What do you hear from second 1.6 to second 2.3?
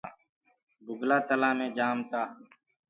جآم تآ۔